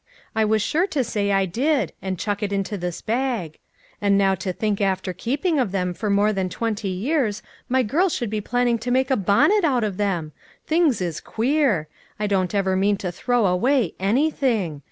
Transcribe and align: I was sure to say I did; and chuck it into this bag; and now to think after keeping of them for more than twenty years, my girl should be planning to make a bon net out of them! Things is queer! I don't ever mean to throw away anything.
I 0.35 0.45
was 0.45 0.63
sure 0.63 0.87
to 0.87 1.03
say 1.03 1.31
I 1.31 1.45
did; 1.45 1.93
and 2.01 2.17
chuck 2.17 2.41
it 2.41 2.51
into 2.51 2.75
this 2.75 3.01
bag; 3.03 3.59
and 4.01 4.17
now 4.17 4.33
to 4.33 4.51
think 4.51 4.81
after 4.81 5.13
keeping 5.13 5.59
of 5.59 5.71
them 5.71 5.93
for 5.93 6.09
more 6.09 6.33
than 6.33 6.49
twenty 6.49 6.87
years, 6.89 7.43
my 7.69 7.83
girl 7.83 8.09
should 8.09 8.31
be 8.31 8.41
planning 8.41 8.79
to 8.79 8.89
make 8.89 9.11
a 9.11 9.15
bon 9.15 9.49
net 9.49 9.63
out 9.63 9.83
of 9.83 9.97
them! 9.97 10.31
Things 10.65 11.01
is 11.01 11.21
queer! 11.21 11.87
I 12.19 12.25
don't 12.25 12.55
ever 12.55 12.75
mean 12.75 12.97
to 12.97 13.11
throw 13.11 13.45
away 13.45 13.93
anything. 13.99 14.79